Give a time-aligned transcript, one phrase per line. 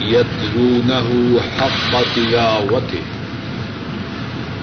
[0.00, 3.02] يتلونه حق تلاوته.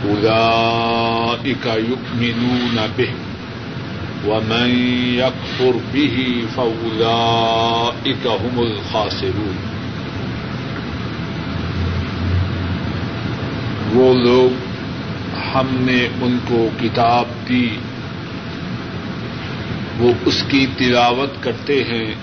[0.05, 3.09] أولئك يؤمنون به
[4.25, 4.70] ومن
[5.13, 9.55] يكفر به فأولئك هم الخاسرون.
[13.94, 14.72] وہ لوگ
[15.53, 17.70] ہم نے ان کو کتاب دی،
[20.00, 22.13] وہ اس کی تلاوت کرتے ہیں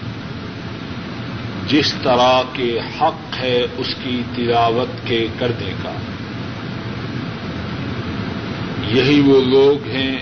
[1.68, 5.92] جس طرح کے حق ہے اس کی تلاوت کے کرنے کا۔
[8.88, 10.18] یہی وہ لوگ ہیں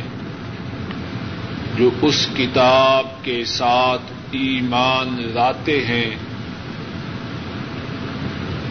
[1.76, 6.10] جو اس کتاب کے ساتھ ایمان لاتے ہیں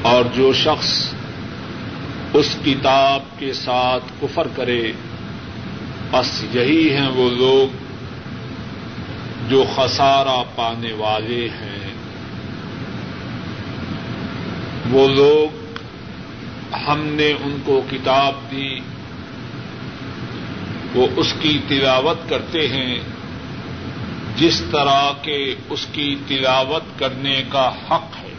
[0.02, 1.14] اور جو شخص
[2.34, 4.92] اس کتاب کے ساتھ کفر کرے۔
[6.12, 7.76] بس یہی ہیں وہ لوگ
[9.50, 11.95] جو خسارہ پانے والے ہیں۔
[14.90, 15.66] وہ لوگ
[16.88, 18.80] ہم نے ان کو کتاب دی،
[20.96, 23.00] وہ اس کی تلاوت کرتے ہیں۔
[24.36, 28.34] جس طرح کے اس کی تلاوت کرنے کا حق ہے۔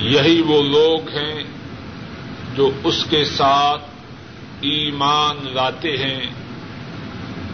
[0.00, 1.42] یہی وہ لوگ ہیں
[2.54, 3.84] جو اس کے ساتھ
[4.60, 6.26] ایمان لاتے ہیں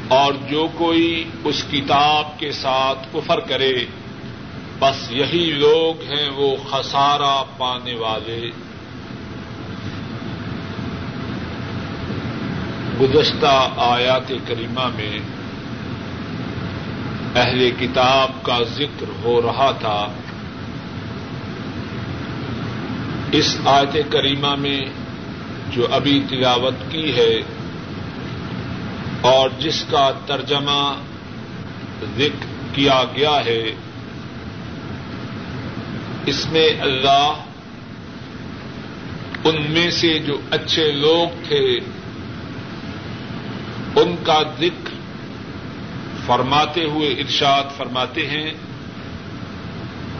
[0.08, 3.84] اور جو کوئی اس کتاب کے ساتھ کفر کرے۔
[4.80, 8.50] بس یہی لوگ ہیں وہ خسارہ پانے والے۔
[13.00, 15.18] گزشتہ آیات کریمہ میں
[17.36, 20.06] اہل کتاب کا ذکر ہو رہا تھا۔
[23.32, 24.80] اس آیت کریمہ میں
[25.70, 27.40] جو ابھی تلاوت کی ہے
[29.20, 30.94] اور جس کا ترجمہ
[32.16, 33.62] ذکر کیا گیا ہے
[36.26, 37.32] اس میں اللہ
[39.44, 41.78] ان میں سے جو اچھے لوگ تھے،
[43.96, 44.90] ان کا ذکر
[46.26, 48.52] فرماتے ہوئے ارشاد فرماتے ہیں۔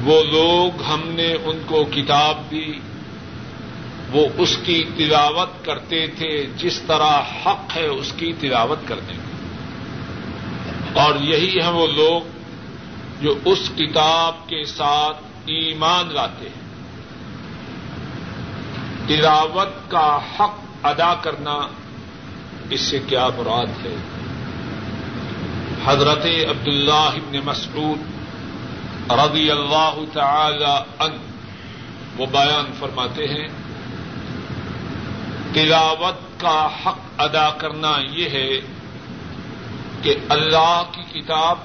[0.05, 2.73] وہ لوگ ہم نے ان کو کتاب دی،
[4.13, 11.03] وہ اس کی تلاوت کرتے تھے جس طرح حق ہے اس کی تلاوت کرنے کا
[11.03, 12.21] اور یہی ہیں وہ لوگ
[13.23, 16.71] جو اس کتاب کے ساتھ ایمان لاتے ہیں۔
[19.09, 21.69] تلاوت کا حق ادا کرنا
[22.71, 23.97] اس سے کیا مراد ہے؟
[25.85, 28.01] حضرت عبداللہ ابن مسعود
[29.11, 31.17] رضی اللہ تعالی ان
[32.17, 33.49] وہ بیان فرماتے ہیں،
[35.55, 38.61] تلاوت کا حق ادا کرنا یہ ہے
[40.03, 41.59] کہ اللہ کی کتاب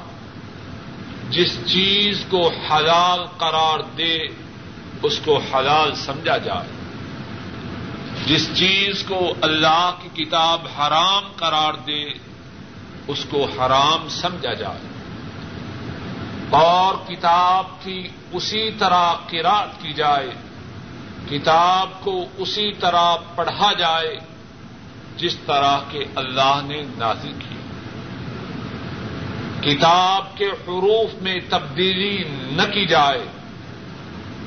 [1.29, 4.17] جس چیز کو حلال قرار دے،
[5.03, 6.67] اس کو حلال سمجھا جائے۔
[8.25, 12.05] جس چیز کو اللہ کی کتاب حرام قرار دے،
[13.07, 14.79] اس کو حرام سمجھا جائے۔
[16.49, 20.29] اور کتاب کی اسی طرح قرات کی جائے،
[21.29, 24.19] کتاب کو اسی طرح پڑھا جائے،
[25.17, 27.54] جس طرح کے اللہ نے نازی کی۔
[29.65, 33.25] کتاب کے حروف میں تبدیلی نہ کی جائے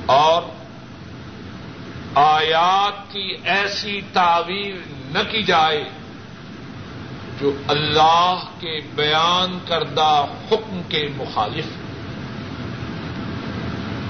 [0.07, 0.43] اور
[2.15, 5.85] آیات کی ایسی تعویل نہ کی جائے
[7.41, 11.67] جو اللہ کے بیان کردہ حکم کے مخالف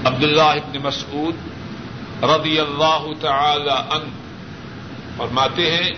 [0.05, 1.35] عبداللہ ابن مسعود
[2.23, 4.09] رضی اللہ تعالی عنہ
[5.17, 5.91] فرماتے ہیں،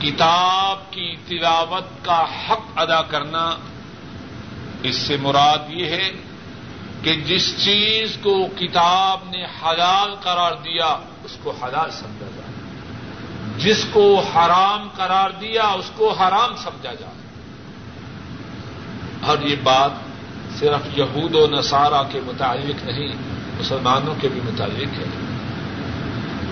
[0.00, 3.56] کتاب کی تلاوت کا حق ادا کرنا
[4.82, 6.10] اس سے مراد یہ ہے
[7.02, 12.50] کہ جس چیز کو کتاب نے حلال قرار دیا، اس کو حلال سمجھا جائے۔
[13.58, 17.14] جس کو حرام قرار دیا، اس کو حرام سمجھا جائے۔
[19.26, 19.90] اور یہ بات
[20.58, 23.08] صرف یہود و نصارہ کے متعلق نہیں،
[23.58, 25.04] مسلمانوں کے بھی متعلق ہے۔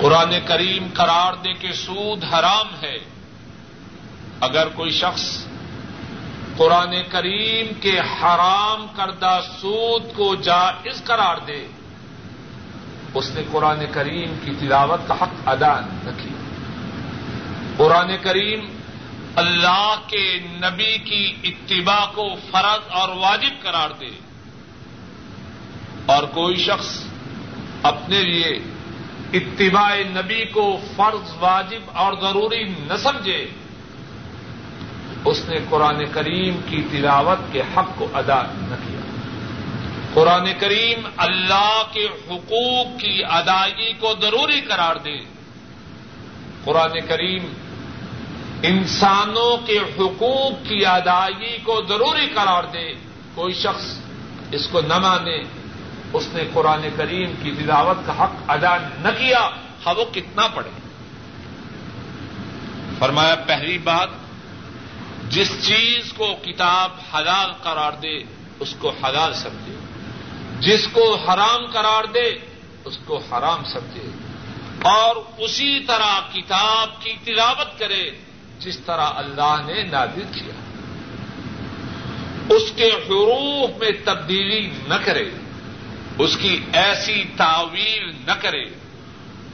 [0.00, 2.98] قرآن کریم قرار دے کے سود حرام ہے۔
[4.40, 5.44] اگر کوئی شخص
[6.58, 11.66] قرآن کریم کے حرام کردہ سود کو جائز قرار دے۔
[13.14, 16.10] اس نے قرآن کریم کی تلاوت کا حق ادا نہ
[17.76, 18.60] قرآن کریم
[19.36, 24.10] اللہ کے نبی کی اتباع کو فرض اور واجب قرار دے۔
[26.06, 27.04] اور کوئی شخص
[27.82, 28.60] اپنے لیے
[29.32, 33.50] اتباع نبی کو فرض، واجب اور ضروری نہ سمجھے۔
[35.24, 39.00] اس نے قرآن کریم کی تلاوت کے حق کو ادا نہ کیا۔
[40.14, 45.18] قرآن کریم اللہ کے حقوق کی ادائیگی کو ضروری قرار دے۔
[46.64, 47.52] قرآن کریم
[48.62, 52.92] انسانوں کے حقوق کی ادائیگی کو ضروری قرار دے۔
[53.34, 53.98] کوئی شخص
[54.52, 55.42] اس کو نہ مانے،
[56.12, 59.50] اس نے قرآن کریم کی تلاوت کا حق ادا نہ کیا
[59.86, 60.70] ہاں وہ کتنا پڑے۔
[62.98, 64.08] فرمایا، پہلی بات
[65.30, 68.18] جس چیز کو کتاب حلال قرار دے،
[68.60, 69.74] اس کو حلال سمجھے۔
[70.60, 72.34] جس کو حرام قرار دے،
[72.84, 74.10] اس کو حرام سمجھے۔
[74.82, 78.10] اور اسی طرح کتاب کی تلاوت کرے،
[78.58, 80.54] جس طرح اللہ نے نادر کیا۔
[82.48, 85.30] اس کے حروف میں تبدیلی نہ کرے،
[86.18, 88.64] اس کی ایسی تعویل نہ کرے،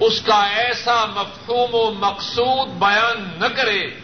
[0.01, 4.04] اس کا ایسا مفہوم و مقصود بیان نہ کرے۔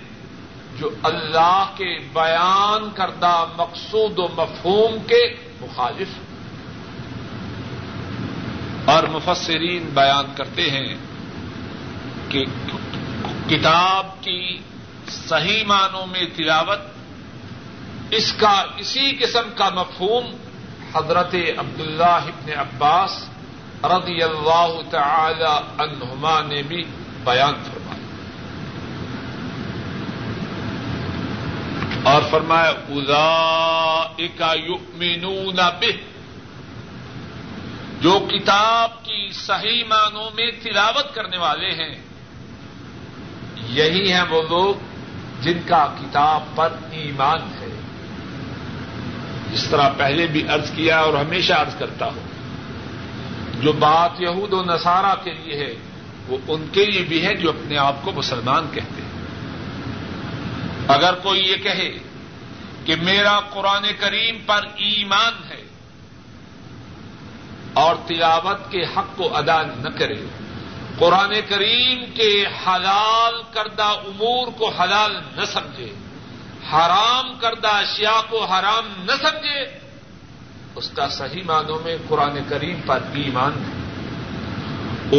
[0.80, 6.08] جو اللہ کے بیان کردہ مقصود و مفہوم کے مخالف
[8.88, 10.94] اور مفسرین بیان کرتے ہیں
[12.28, 12.44] کہ
[13.48, 14.58] کتاب کی
[15.08, 16.78] صحیح معنوں میں تلاوت
[18.10, 20.24] اس کا اسی قسم کا مفہوم
[20.94, 23.28] حضرت عبداللہ ابن عباس
[23.84, 26.84] رضی اللہ تعالی عنہما نے بھی
[27.24, 27.89] بیان فرمایا۔
[32.02, 35.90] اور فرمایا ادا یؤمنون به
[38.00, 41.94] جو کتاب کی صحیح معنوں میں تلاوت کرنے والے ہیں،
[43.68, 44.74] یہی ہیں وہ لوگ
[45.40, 47.80] جن کا کتاب پر ایمان ہے۔
[49.52, 52.26] اس طرح پہلے بھی ارض کیا اور ہمیشہ ارض کرتا ہوں،
[53.62, 55.74] جو بات یہود و نصارہ کے لیے ہے،
[56.28, 59.19] وہ ان کے لیے بھی ہے جو اپنے آپ کو مسلمان کہتے ہیں۔
[60.90, 61.98] اگر کوئی یہ کہے
[62.84, 65.62] کہ میرا قرآن کریم پر ایمان ہے
[67.72, 70.16] اور تلاوت کے حق کو ادا نہ کرے،
[70.98, 75.92] قرآن کریم کے حلال کردہ امور کو حلال نہ سمجھے،
[76.72, 79.78] حرام کردہ اشیاء کو حرام نہ سمجھے،
[80.74, 83.80] اس کا صحیح معنوں میں قرآن کریم پر ایمان ہے۔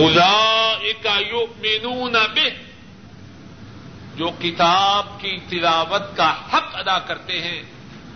[0.01, 0.75] اولا
[1.19, 2.70] یؤمنون به
[4.16, 7.63] جو کتاب کی تلاوت کا حق ادا کرتے ہیں،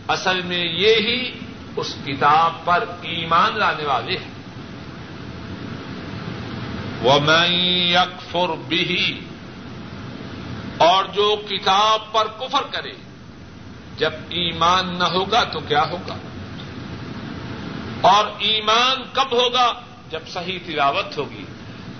[0.08, 1.32] اصل میں یہ ہی
[1.76, 4.32] اس کتاب پر ایمان لانے والے ہیں۔
[7.02, 7.48] وہ میں
[7.92, 9.20] یکفر بھی
[10.78, 12.94] اور جو کتاب پر کفر کرے،
[13.98, 16.18] جب ایمان نہ ہوگا تو کیا ہوگا؟
[18.02, 19.74] اور ایمان کب ہوگا؟
[20.10, 21.46] جب صحیح تلاوت ہوگی۔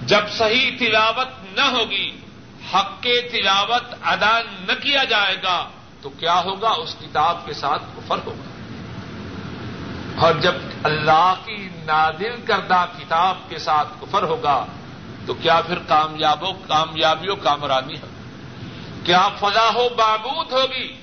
[0.02, 2.12] جب صحیح تلاوت نہ ہوگی
[2.74, 5.70] حق کے تلاوت ادا نہ کیا جائے گا
[6.02, 8.50] تو کیا ہوگا؟ اس کتاب کے ساتھ کفر ہوگا۔
[10.26, 10.54] اور جب
[10.84, 14.66] اللہ کی نادل کردہ کتاب کے ساتھ کفر ہوگا
[15.26, 18.16] تو کیا پھر کامیابوں کامیابیوں کامرانی ہوگی
[19.04, 20.98] کیا فلاح و بابود ہوگی؟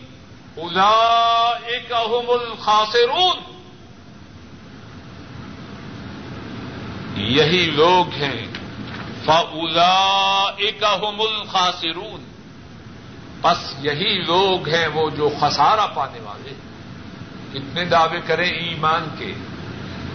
[2.06, 3.52] هم الخاسرون۔
[7.16, 8.46] یہی لوگ ہیں
[10.98, 12.24] هم الخاسرون۔
[13.40, 16.52] بس یہی لوگ ہیں وہ جو خسارہ پانے والے۔
[17.52, 19.34] کتنے دعوے کریں ایمان کے۔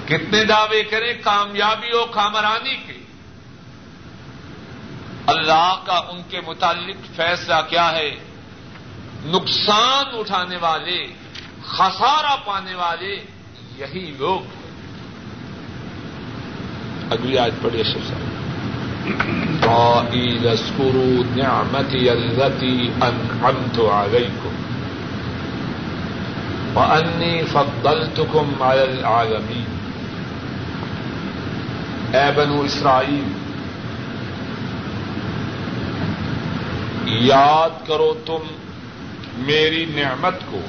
[0.06, 2.94] کتنے دعوے کریں کامیابی و کامرانی کے۔
[5.28, 8.16] اللہ کا ان کے متعلق فیصلہ کیا ہے؟
[9.26, 11.06] نقصان اٹھانے والے،
[11.66, 13.26] خسارہ پانے والے
[13.78, 14.72] یہی لوگ ہیں۔
[17.12, 18.27] اگلی آج پڑھیے شب صاحب
[19.62, 24.56] قائل لسکرو نعمتی التی انعمت علیکم
[26.76, 29.76] وانی فضلتکم علی العالمین
[32.16, 33.32] اے بنو اسرائیل،
[37.08, 38.48] یاد کرو تم
[39.38, 40.62] میری نعمت کو،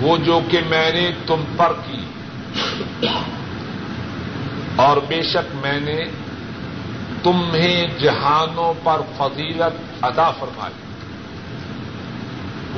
[0.00, 2.02] وہ جو کہ میں نے تم پر کی،
[4.76, 6.04] اور بے شک میں نے
[7.22, 10.88] تمہیں جہانوں پر فضیلت ادا فرمائی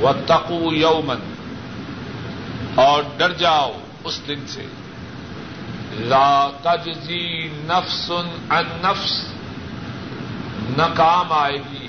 [0.03, 1.33] و تقو یومن
[2.75, 3.71] اور ڈر جاؤ
[4.03, 4.65] اس دن سے۔
[5.91, 8.11] لا تجزی نفس
[8.49, 9.33] ان نفس،
[10.77, 11.87] نہ کام آئے گی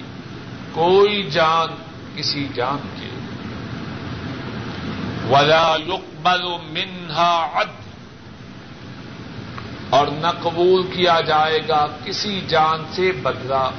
[0.73, 1.68] کوئی جان
[2.16, 3.09] کسی جان کے۔
[5.30, 7.91] ولا يقبل منها عدل
[9.92, 13.70] اور نہ قبول کیا جائے گا کسی جان سے بدلا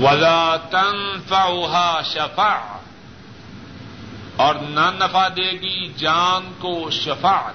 [0.00, 2.78] ولا تنفعها شفاعت
[4.36, 7.54] اور نہ نفع دے گی جان کو شفاعت۔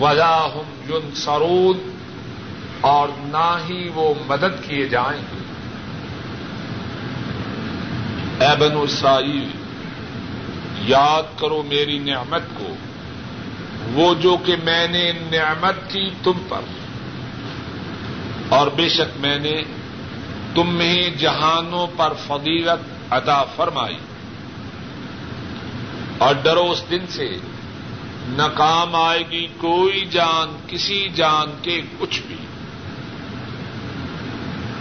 [0.00, 1.78] ولا ہم یون سرود
[2.80, 5.42] اور نہ ہی وہ مدد کیے جائیں۔ گے
[8.44, 9.50] اے بنو اسرائیل،
[10.78, 12.74] یاد کرو میری نعمت کو۔
[13.90, 16.60] وہ جو کہ میں نے نعمت کی تم پر۔
[18.48, 19.62] اور بے شک میں نے
[20.54, 23.98] تمہیں جہانوں پر فضیلت ادا فرمائی۔
[26.18, 27.36] اور ڈرو اس دن سے،
[28.28, 32.36] نہ کام آئے گی کوئی جان، کسی جان کے کچھ بھی۔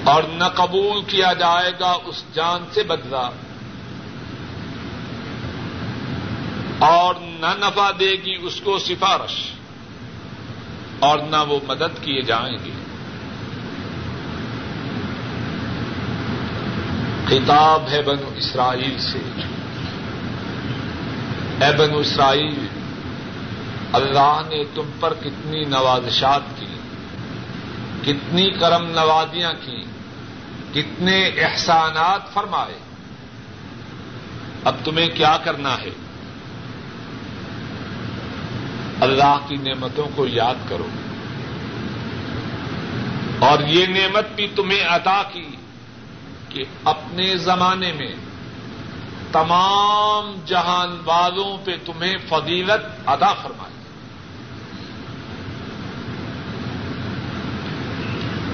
[0.04, 3.30] اور نہ قبول کیا جائے گا اس جان سے بدلا
[6.82, 9.52] اور نہ نفع دے گی اس کو سفارش
[11.00, 12.72] اور نہ وہ مدد کیے جائیں گے۔
[17.26, 19.20] خطاب ہے بنو اسرائیل سے۔
[21.62, 22.68] اے بنو اسرائیل،
[23.94, 26.80] اللہ نے تم پر کتنی نوازشات کی،
[28.02, 29.84] کتنی کرم نوازیاں کی،
[30.74, 32.80] کتنے احسانات فرمائے۔
[34.64, 35.90] اب تمہیں کیا کرنا ہے؟
[39.02, 40.88] اللہ کی نعمتوں کو یاد کرو۔
[43.40, 45.50] اور یہ نعمت بھی تمہیں عطا کی
[46.50, 48.14] کہ اپنے زمانے میں
[49.32, 53.74] تمام جہان والوں پہ تمہیں فضیلت ادا فرمائی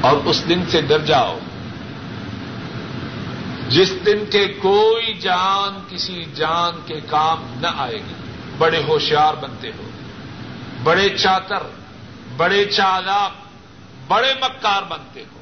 [0.01, 1.39] اور اس دن سے ڈر جاؤ۔
[3.69, 8.13] جس دن کے کوئی جان کسی جان کے کام نہ آئے گی،
[8.57, 9.86] بڑے ہوشیار بنتے ہو۔
[10.83, 11.63] بڑے چاتر
[12.37, 13.31] بڑے چالاک،
[14.07, 15.41] بڑے مکار بنتے ہو۔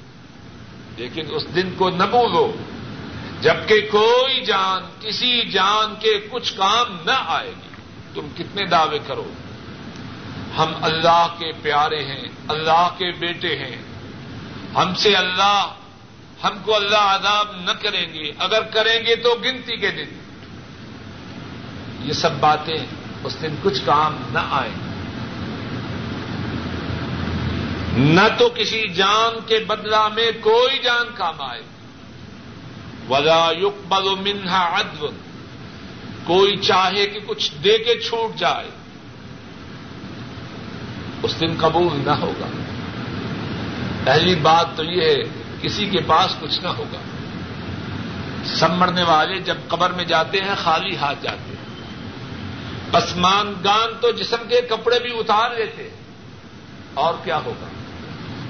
[0.97, 2.55] لیکن اس دن کو نہ بولو
[3.41, 7.75] جبکہ کوئی جان کسی جان کے کچھ کام نہ آئے گی۔
[8.13, 9.33] تم کتنے دعوے کرو؟
[10.57, 13.81] ہم اللہ کے پیارے ہیں، اللہ کے بیٹے ہیں۔
[14.75, 15.67] ہم سے اللہ،
[16.43, 20.19] ہم کو اللہ عذاب نہ کریں گے۔ اگر کریں گے تو گنتی کے دن۔
[21.99, 22.85] یہ سب باتیں
[23.23, 24.84] اس دن کچھ کام نہ آئیں۔
[27.95, 31.61] نہ تو کسی جان کے بدلا میں کوئی جان کام آئے۔
[33.09, 35.05] ولا يقبل منها عدل
[36.23, 38.69] کوئی چاہے کہ کچھ دے کے چھوٹ جائے۔
[41.23, 42.45] اس دن قبول نہ ہوگا۔
[44.03, 46.99] پہلی بات تو یہ ہے، کسی کے پاس کچھ نہ ہوگا۔
[48.45, 51.65] سب مرنے والے جب قبر میں جاتے ہیں، خالی ہاتھ جاتے ہیں۔
[52.91, 55.89] پسمان گان تو جسم کے کپڑے بھی اتار لیتے۔
[56.93, 57.67] اور کیا ہوگا؟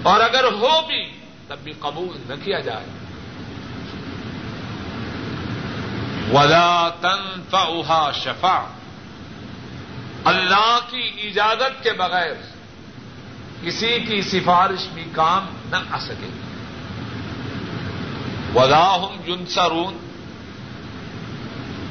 [0.05, 1.11] اور اگر ہو بھی،
[1.47, 2.85] تب بھی قبول نہ کیا جائے۔
[6.33, 8.67] ولا تنفعها شفا
[10.23, 12.33] اللہ کی اجازت کے بغیر
[13.63, 16.29] کسی کی سفارش بھی کام نہ آ سکے۔
[18.55, 19.97] ولا ہم یونسرون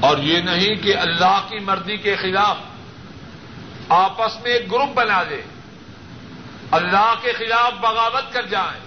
[0.00, 2.56] اور یہ نہیں کہ اللہ کی مرضی کے خلاف
[3.88, 5.42] آپس میں ایک گروپ بنا دے
[6.74, 8.80] اللہ کے خلاف بغاوت کر جائیں۔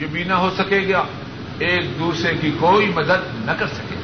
[0.00, 1.04] یہ بھی نہ ہو سکے گا۔
[1.58, 3.94] ایک دوسرے کی کوئی مدد نہ کر سکے۔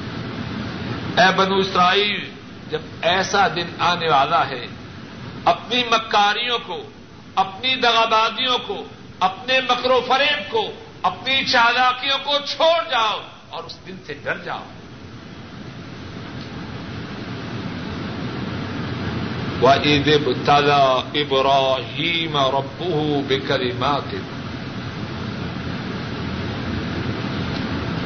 [1.23, 2.31] اے بنو اسرائیل،
[2.71, 4.67] جب ایسا دن آنے والا ہے،
[5.45, 6.83] اپنی مکاریوں کو،
[7.35, 8.85] اپنی دغابازیوں کو،
[9.21, 14.39] اپنے مکر و فریب کو، اپنی چالاکیوں کو چھوڑ جاؤ اور اس دن سے ڈر
[14.39, 14.65] جاؤ۔
[19.63, 24.13] وَإِذِ ابْتَلَى إِبْرَاهِيمَ رَبُّهُ بِكَلِمَاتٍ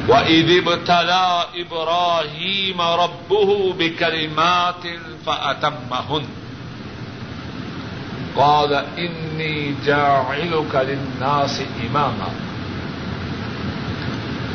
[0.07, 4.83] وَإِذِ ابْتَلَى إِبْرَاهِيمَ رَبُّهُ بِكَلِمَاتٍ
[5.25, 6.25] فَأَتَمَّهُنَّ
[8.35, 12.31] قال إني جاعلك للناس إماما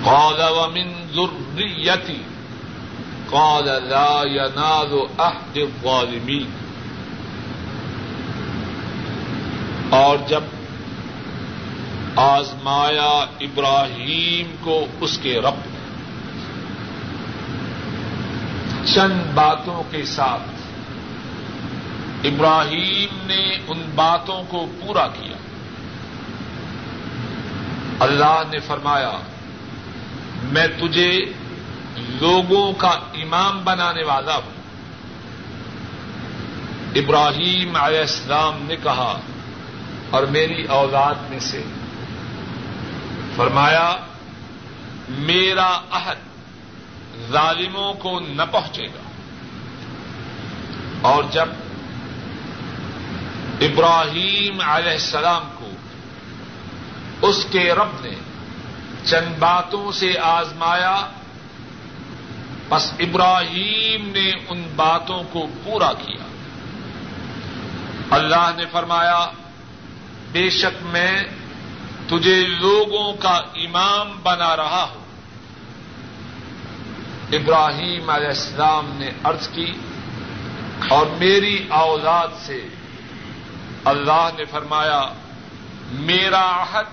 [0.04, 2.18] قال ومن ذريتي
[3.32, 6.63] قال لا ينال أحد الظالمين
[9.94, 10.40] اور جب
[12.16, 15.54] آزمایا ابراہیم کو اس کے رب
[18.94, 20.42] چند باتوں کے ساتھ
[22.26, 25.36] ابراہیم نے ان باتوں کو پورا کیا۔
[28.00, 29.12] اللہ نے فرمایا،
[30.42, 31.20] میں تجھے
[31.96, 34.54] لوگوں کا امام بنانے والا ہوں۔
[36.94, 39.20] ابراہیم علیہ السلام نے کہا
[40.10, 41.62] اور میری اولاد میں سے۔
[43.36, 43.96] فرمایا،
[45.08, 46.16] میرا عہد
[47.32, 49.02] ظالموں کو نہ پہنچے گا۔
[51.00, 51.46] اور جب
[53.60, 55.70] ابراہیم علیہ السلام کو
[57.22, 58.14] اس کے رب نے
[59.04, 61.06] چند باتوں سے آزمایا،
[62.68, 66.24] بس ابراہیم نے ان باتوں کو پورا کیا۔
[68.10, 69.26] اللہ نے فرمایا
[70.34, 71.24] بے شک میں
[72.06, 75.04] تجھے لوگوں کا امام بنا رہا ہوں۔
[77.32, 79.72] ابراہیم علیہ السلام نے ارض کی
[80.88, 82.68] اور میری اولاد سے
[83.84, 85.02] اللہ نے فرمایا،
[85.92, 86.84] میرا عہد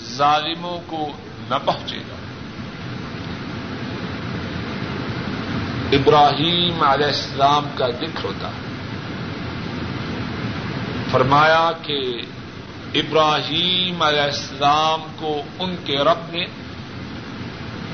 [0.00, 1.08] ظالموں کو
[1.50, 2.16] نہ پہنچے گا۔
[5.92, 8.66] ابراہیم علیہ السلام کا ذکر ہوتا ہے۔
[11.10, 12.02] فرمایا کہ
[12.96, 16.46] ابراہیم علیہ السلام کو ان کے رب نے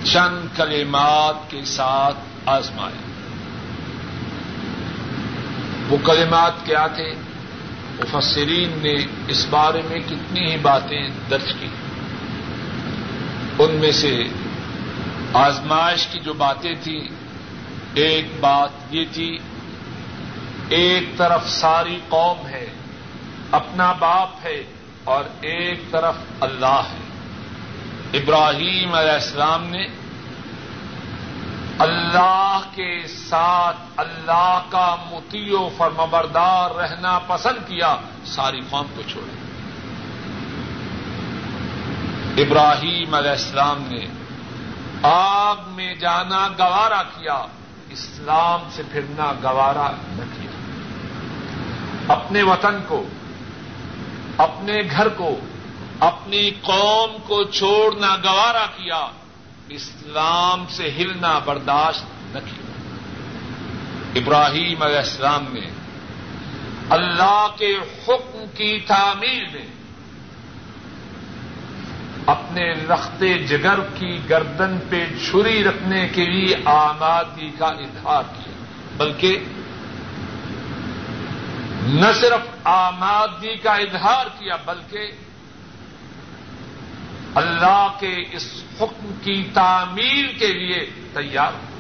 [0.05, 3.13] چند کلمات کے ساتھ آزمایا۔
[5.89, 7.15] وہ کلمات کیا تھے؟
[7.99, 8.95] مفسرین نے
[9.29, 11.69] اس بارے میں کتنی ہی باتیں درج کی۔
[13.59, 14.25] ان میں سے
[15.33, 17.09] آزمائش کی جو باتیں تھیں،
[17.95, 19.39] ایک بات یہ تھی،
[20.69, 22.67] ایک طرف ساری قوم ہے،
[23.51, 24.65] اپنا باپ ہے
[25.05, 27.03] اور ایک طرف اللہ ہے۔
[28.13, 29.87] ابراہیم علیہ السلام نے
[31.79, 39.35] اللہ کے ساتھ اللہ کا متیو فرمبردار رہنا پسند کیا، ساری قوم کو چھوڑا۔
[42.37, 44.07] ابراہیم علیہ السلام نے
[45.03, 47.47] آگ میں جانا گوارا کیا،
[47.91, 50.51] اسلام سے پھرنا گوارا نہ کیا۔
[52.15, 53.07] اپنے وطن کو
[54.39, 55.41] اپنے گھر کو،
[56.01, 59.07] اپنی قوم کو چھوڑنا گوارا کیا،
[59.69, 62.73] اسلام سے ہلنا برداشت نہ کیا۔
[64.15, 65.71] ابراہیم علیہ السلام نے
[66.91, 69.67] اللہ کے حکم کی تعمیر میں
[72.27, 78.53] اپنے رختے جگر کی گردن پہ چھری رکھنے کے لیے آمادگی کا اظہار کیا،
[78.97, 79.45] بلکہ
[81.87, 85.11] نہ صرف آمادگی کا اظہار کیا، بلکہ
[87.35, 91.73] اللہ کے اس حکم کی تعمیل کے لیے تیار۔ ہو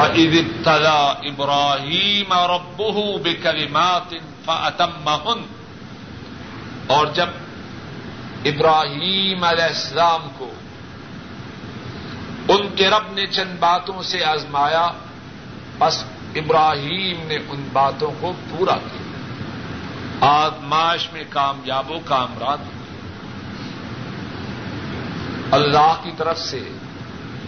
[0.00, 4.10] وَإِذِ ابتلى إِبْرَاهِيمَ رَبُّهُ بِكَلِمَاتٍ
[4.44, 5.46] فَأَتَمَّهُنْ۔
[6.86, 7.26] اور جب
[8.44, 10.54] ابراہیم علیہ السلام کو
[12.48, 14.90] ان کے رب نے چند باتوں سے آزمایا
[15.78, 19.04] بس ابراہیم نے ان باتوں کو پورا کیا۔
[20.20, 22.58] آزمائش میں کامیاب و کامران۔
[25.50, 26.68] اللہ کی طرف سے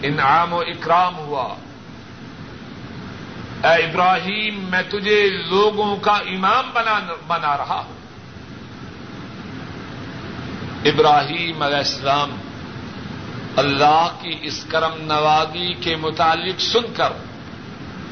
[0.03, 1.55] انعام و اکرام ہوا۔
[3.63, 6.71] اے ابراہیم، میں تجھے لوگوں کا امام
[7.27, 7.97] بنا رہا ہوں۔
[10.85, 12.29] ابراہیم علیہ السلام
[13.55, 17.13] اللہ کی اس کرم نوازی کے متعلق سن کر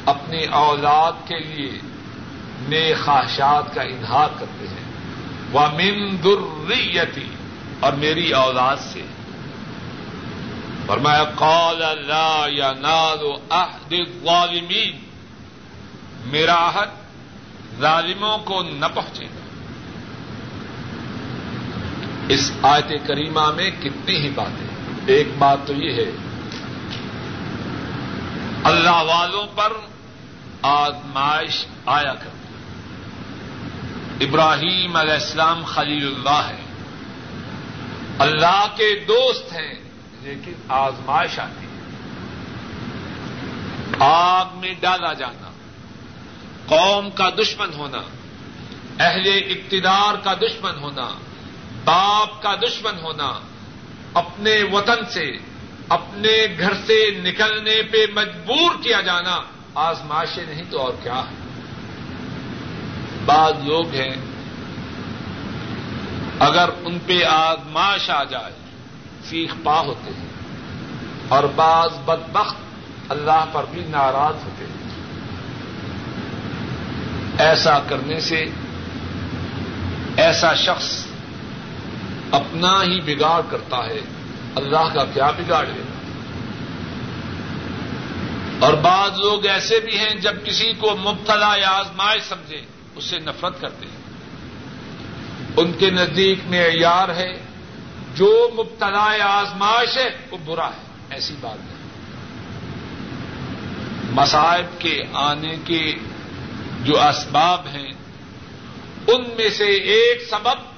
[0.06, 1.78] اپنی اولاد کے لیے
[2.68, 4.86] نئے خواہشات کا اظہار کرتے ہیں۔
[5.52, 6.16] وہ من
[7.80, 9.02] اور میری اولاد سے۔
[10.86, 14.98] فرمایا، قال لا یا ناد و عہد الظالمین
[16.26, 16.88] میرا عہد
[17.80, 19.40] ظالموں کو نہ پہنچے گا۔
[22.28, 24.66] اس آیت کریمہ میں کتنی ہی باتیں
[25.06, 26.10] ایک بات تو یہ ہے،
[28.64, 29.72] اللہ والوں پر
[30.66, 32.34] آزمائش آیا کر
[34.20, 36.62] ابراہیم علیہ السلام خلیل اللہ ہے
[38.18, 39.74] اللہ کے دوست ہیں،
[40.20, 41.66] لیکن آزمائش آتی ہے۔
[43.98, 45.50] آگ میں ڈالا جانا،
[46.66, 48.00] قوم کا دشمن ہونا،
[48.98, 51.10] اہل اقتدار کا دشمن ہونا،
[51.84, 53.40] باپ کا دشمن ہونا،
[54.14, 55.30] اپنے وطن سے،
[55.88, 59.40] اپنے گھر سے نکلنے پہ مجبور کیا جانا۔
[59.76, 61.44] آزمائشیں نہیں تو اور کیا؟ ہے
[63.26, 64.14] بعض لوگ ہیں،
[66.40, 68.52] اگر ان پہ آزماش آ جائے
[69.24, 70.30] سیخ پا ہوتے ہیں،
[71.28, 74.84] اور بعض بدبخت اللہ پر بھی ناراض ہوتے ہیں۔
[77.38, 78.44] ایسا کرنے سے
[80.16, 80.88] ایسا شخص
[82.32, 84.00] اپنا ہی بگاڑ کرتا ہے،
[84.54, 85.84] اللہ کا کیا بگاڑ ہے؟
[88.60, 92.60] اور بعض لوگ ایسے بھی ہیں جب کسی کو مبتلا یا آزمائش سمجھے،
[92.94, 93.96] اس سے نفرت کرتے ہیں۔
[95.56, 97.42] ان کے نزدیک میں یار ہے،
[98.14, 101.76] جو مبتلا یا آزمائش ہے، وہ برا ہے۔ ایسی بات نہیں۔
[104.10, 105.92] مصائب کے آنے کے
[106.82, 107.92] جو اسباب ہیں،
[109.06, 110.76] ان میں سے ایک سبب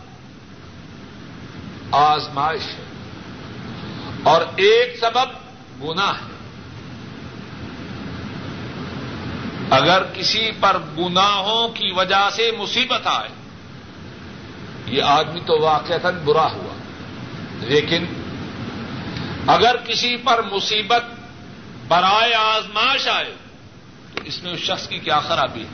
[1.94, 2.84] آزمائش ہے۔
[4.22, 5.28] اور ایک سبب
[5.84, 6.27] گنا ہے۔
[9.70, 13.28] اگر کسی پر گناہوں کی وجہ سے مصیبت آئے،
[14.86, 16.74] یہ آدمی تو واقع برا ہوا۔
[17.60, 18.04] لیکن
[19.46, 21.04] اگر کسی پر مصیبت
[21.88, 23.34] برائے آزمائش آئے،
[24.14, 25.68] تو اس میں اس شخص کی کیا خرابی ہے؟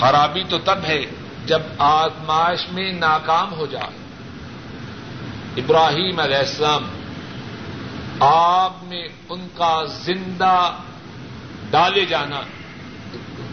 [0.00, 1.04] خرابی تو تب ہے
[1.46, 3.96] جب آزمائش میں ناکام ہو جائے۔
[5.56, 6.88] ابراہیم علیہ السلام،
[8.20, 10.70] آپ میں ان کا زندہ
[11.72, 12.40] ڈالے جانا،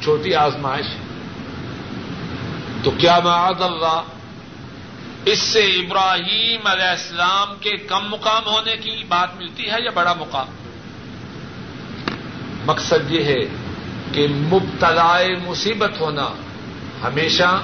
[0.03, 1.09] چھوٹی آزمائش۔ ہے
[2.83, 4.01] تو کیا معاذ اللہ
[5.25, 10.13] اس سے ابراہیم علیہ السلام کے کم مقام ہونے کی بات ملتی ہے یا بڑا
[10.13, 10.47] مقام؟
[12.65, 13.47] مقصد یہ ہے
[14.11, 16.29] کہ مبتلا مصیبت ہونا
[17.03, 17.61] ہمیشہ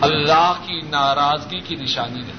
[0.00, 2.32] اللہ کی ناراضگی کی نشانی ہے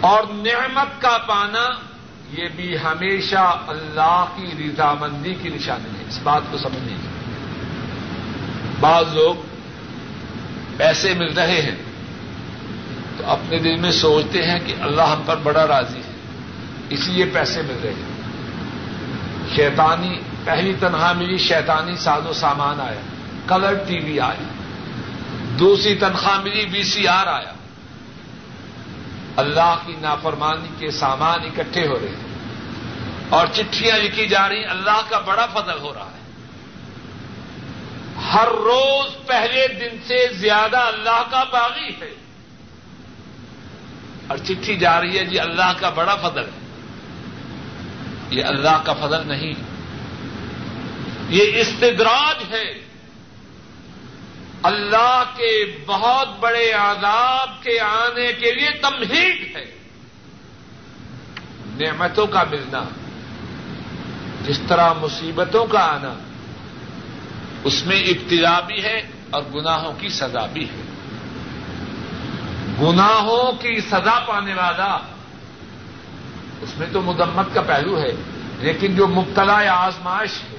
[0.00, 1.68] اور نعمت کا پانا
[2.32, 7.10] یہ بھی ہمیشہ اللہ کی رضامندی کی نشانی ہے۔ اس بات کو سمجھ لیجیے
[8.80, 9.34] بعض لوگ
[10.76, 11.74] پیسے مل رہے ہیں
[13.16, 16.12] تو اپنے دل میں سوچتے ہیں کہ اللہ ہم پر بڑا راضی ہے،
[16.90, 18.12] اس لیے پیسے مل رہے ہیں۔
[19.56, 23.00] شیطانی، پہلی تنخواہ ملی شیطانی ساز و سامان آیا،
[23.46, 24.52] کلر ٹی وی آیا۔
[25.58, 27.51] دوسری تنخواہ ملی وی سی آر آیا۔
[29.36, 32.32] اللہ کی نافرمانی کے سامان اکٹھے ہو رہے ہیں
[33.28, 36.22] اور چٹھیاں لکھی جا رہی اللہ کا بڑا فضل ہو رہا ہے۔
[38.32, 42.14] ہر روز پہلے دن سے زیادہ اللہ کا باغی ہے۔
[44.26, 46.60] اور چٹھی جا رہی ہے جی اللہ کا بڑا فضل ہے۔
[48.30, 49.52] یہ اللہ کا فضل نہیں۔
[51.28, 52.91] یہ استدراج ہے۔
[54.62, 59.64] اللہ کے بہت بڑے عذاب کے آنے کے لیے تمہید ہے
[61.76, 62.84] نعمتوں کا ملنا،
[64.46, 66.14] جس طرح مصیبتوں کا آنا،
[67.64, 70.82] اس میں ابتدا بھی ہے اور گناہوں کی سزا بھی ہے۔
[72.82, 74.98] گناہوں کی سزا پانے والا،
[76.60, 78.12] اس میں تو مدمت کا پہلو ہے،
[78.58, 80.51] لیکن جو مبتلا آزمائش ہے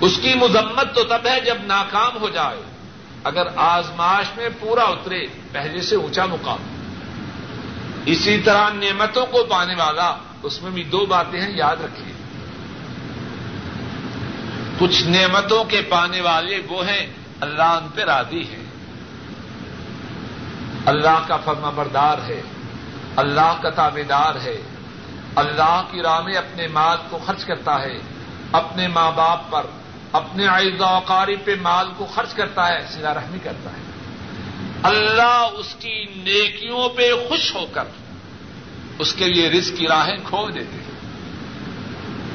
[0.00, 2.62] اس کی مذمت تو تب ہے جب ناکام ہو جائے۔
[3.24, 6.58] اگر آزماش میں پورا اترے، پہلے سے اونچا مقام۔
[8.06, 12.12] اسی طرح نعمتوں کو پانے والا، اس میں بھی دو باتیں ہیں، یاد رکھیے۔
[14.78, 17.06] کچھ نعمتوں کے پانے والے وہ ہیں،
[17.40, 18.64] اللہ ان پہ راضی ہے
[20.86, 22.42] اللہ کا فرما بردار ہے،
[23.16, 24.62] اللہ کا تابے دار ہے۔
[25.36, 27.98] اللہ کی راہ میں اپنے مال کو خرچ کرتا ہے،
[28.52, 29.66] اپنے ماں باپ پر
[30.16, 33.86] اپنے عائد وقاری پہ مال کو خرچ کرتا ہے سلا رحمی کرتا ہے۔
[34.82, 37.84] اللہ اس کی نیکیوں پہ خوش ہو کر
[38.98, 40.86] اس کے لیے رزق کی راہیں کھول دیتے ہیں۔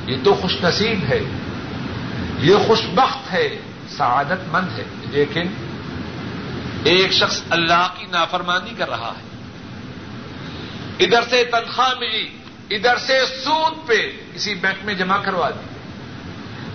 [0.07, 1.21] یہ تو خوش نصیب ہے،
[2.39, 5.41] یہ خوش بخت ہے، سعادت مند ہے۔ لیکن
[6.83, 9.27] ایک شخص اللہ کی نافرمانی کر رہا ہے۔
[11.05, 12.37] ادھر سے تنخواہ ملی،
[12.69, 15.70] ادھر سے سود پہ کسی بینک میں جمع کروا دی۔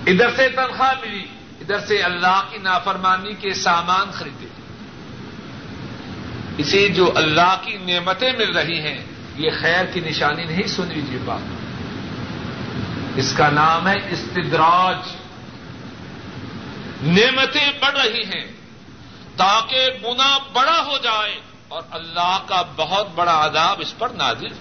[0.06, 1.24] ادھر سے تنخواہ ملی،
[1.60, 4.46] ادھر سے اللہ کی نافرمانی کے سامان خریدے۔
[6.58, 9.04] اسے جو اللہ کی نعمتیں مل رہی ہیں،
[9.36, 11.40] یہ خیر کی نشانی نہیں سن لیجیے بات
[13.16, 14.96] اس کا نام ہے استدراج۔
[17.02, 18.52] نعمتیں بڑھ رہی ہیں
[19.36, 24.52] تاکہ گنا بڑا ہو جائے اور اللہ کا بہت بڑا عذاب اس پر نازل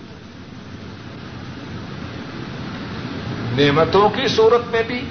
[3.58, 5.02] نعمتوں کی صورت میں بھی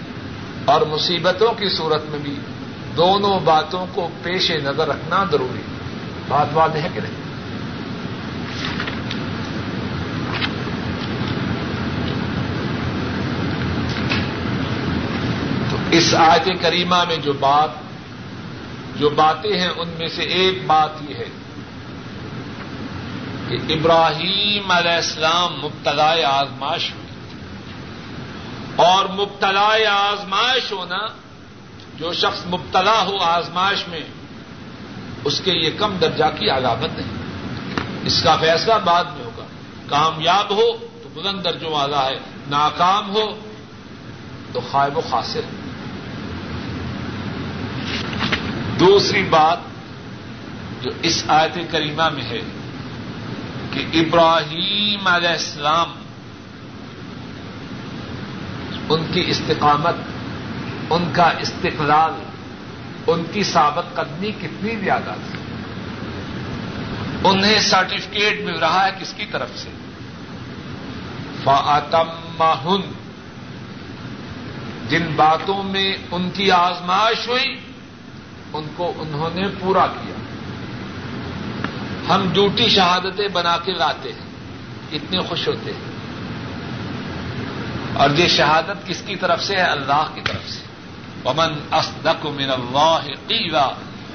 [0.64, 2.36] اور مصیبتوں کی صورت میں بھی
[2.96, 5.62] دونوں باتوں کو پیش نظر رکھنا ضروری
[6.28, 7.24] بات بات ہے کہ نہیں؟
[15.70, 17.70] تو اس آیت کریمہ میں جو بات،
[18.96, 21.28] جو باتیں ہیں، ان میں سے ایک بات یہ ہے
[23.48, 27.03] کہ ابراہیم علیہ السلام مبتلا آزمائش ہوئی
[28.76, 31.06] اور مبتلا آزمائش ہونا،
[31.98, 34.00] جو شخص مبتلا ہو آزمائش میں،
[35.24, 37.24] اس کے یہ کم درجہ کی علامت نہیں۔
[38.04, 39.44] اس کا فیصلہ بعد میں ہوگا۔
[39.88, 43.38] کامیاب ہو تو بلند درجوں والا ہے، ناکام ہو
[44.52, 45.40] تو خائب و خاصر
[48.80, 49.58] دوسری بات
[50.82, 52.40] جو اس آیت کریمہ میں ہے
[53.70, 55.92] کہ ابراہیم علیہ السلام
[58.88, 59.94] ان کی استقامت،
[60.90, 62.12] ان کا استقلال،
[63.06, 65.38] ان کی ثابت قدمی کتنی زیادہ تھی۔
[67.24, 69.68] انہیں سرٹیفکیٹ مل رہا ہے کس کی طرف سے؟
[71.44, 72.80] فاتم
[74.88, 77.56] جن باتوں میں ان کی آزمائش ہوئی،
[78.52, 80.14] ان کو انہوں نے پورا کیا۔
[82.14, 84.30] ہم ڈیوٹی شہادتیں بنا کے لاتے ہیں،
[84.92, 85.93] اتنے خوش ہوتے ہیں۔
[87.94, 90.60] اور یہ شہادت کس کی طرف سے ہے؟ اللہ کی طرف سے۔
[91.24, 93.68] ومن اصدق من اللہ قیلا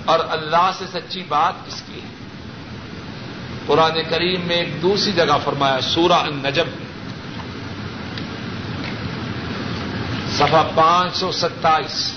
[0.06, 2.08] اور اللہ سے سچی بات کس کی ہے؟
[3.68, 6.70] قرآن کریم میں ایک دوسری جگہ فرمایا، سورہ النجم۔
[10.38, 12.14] صفحہ پانچ سو ستائیس۔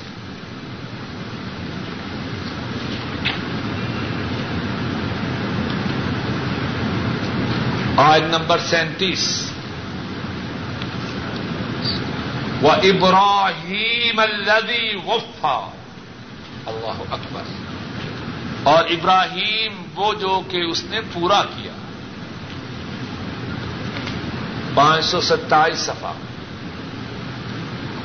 [7.97, 9.52] آج نمبر سینتیس۔
[12.63, 15.71] و ابراہیم الدی وفا
[16.67, 17.43] اللہ اکبر۔
[18.63, 21.73] اور ابراہیم وہ جو کہ اس نے پورا کیا۔
[24.75, 26.13] پانچ سو ستائیس سفا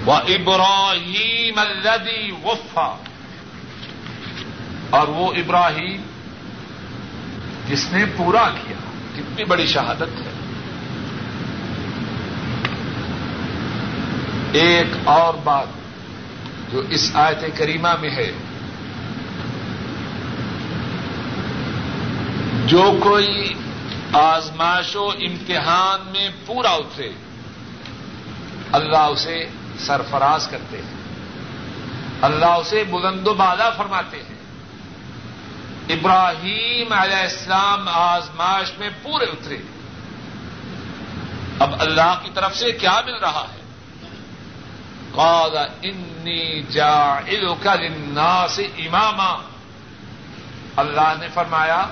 [0.06, 2.96] و ابراہیم الدی وفا
[4.90, 6.02] اور وہ ابراہیم
[7.68, 8.78] جس نے پورا کیا۔
[9.16, 10.37] کتنی بڑی شہادت ہے۔
[14.52, 15.68] ایک اور بات
[16.72, 18.32] جو اس آیت کریمہ میں ہے۔
[22.66, 23.54] جو کوئی
[24.14, 27.10] آزمائش و امتحان میں پورا اترے
[28.72, 30.98] اللہ اسے سرفراز کرتے ہیں۔
[32.22, 34.38] اللہ اسے بلند و بالا فرماتے ہیں۔
[35.90, 39.58] ابراہیم علیہ السلام آزمائش میں پورے اترے۔
[41.60, 43.57] اب اللہ کی طرف سے کیا مل رہا ہے؟
[45.18, 49.42] قال انی جاعلک للناس اماما
[50.76, 51.88] اللہ نے فرمایا،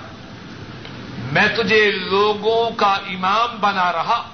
[1.32, 4.30] میں تجھے لوگوں کا امام بنا رہا۔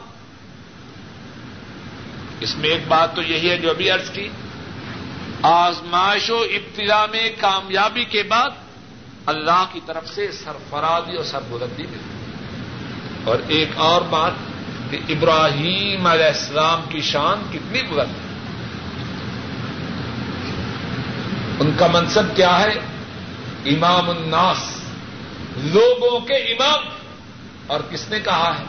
[2.39, 4.29] اس میں ایک بات تو یہی ہے جو ابھی عرض کی۔
[5.41, 8.49] آزمائش و ابتدا میں کامیابی کے بعد
[9.25, 12.31] اللہ کی طرف سے سرفرادی اور سربلندی ملتی
[13.23, 14.31] اور ایک اور بات
[14.89, 18.30] کہ ابراہیم علیہ السلام کی شان کتنی بلند ہے۔
[21.61, 22.73] ان کا منصب کیا ہے؟
[23.65, 24.81] امام الناس۔
[25.57, 26.79] لوگوں کے امام۔
[27.67, 28.63] اور کس نے کہا ہے؟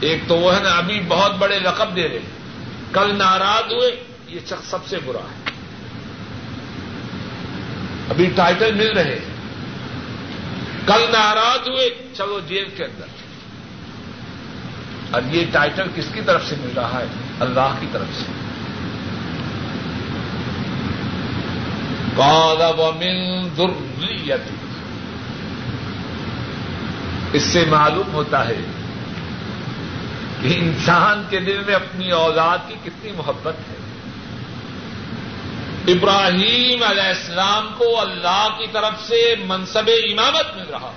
[0.00, 2.18] ایک تو وہ ہے نا، ابھی بہت بڑے رقب دے رہے
[2.92, 5.50] کل ناراض ہوئے، یہ شخص سب سے برا ہے۔
[8.10, 9.18] ابھی ٹائٹل مل رہے
[10.86, 13.06] کل ناراض ہوئے، چلو جیل کے اندر۔
[15.10, 17.06] اور یہ ٹائٹل کس کی طرف سے مل رہا ہے؟
[17.40, 18.41] اللہ کی طرف سے۔
[22.16, 24.54] من ذریتی.
[27.32, 28.56] اس سے معلوم ہوتا ہے
[30.40, 33.74] کہ انسان کے دل میں اپنی اولاد کی کتنی محبت ہے۔
[35.92, 40.92] ابراہیم علیہ السلام کو اللہ کی طرف سے منصب امامت مل رہا۔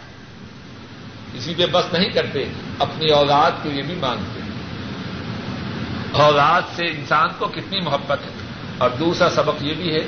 [1.34, 2.46] اسی پہ بس نہیں کرتے،
[2.80, 4.40] اپنی اولاد کے لیے بھی مانگتے۔
[6.12, 8.32] اولاد سے انسان کو کتنی محبت ہے۔
[8.78, 10.08] اور دوسرا سبق یہ بھی ہے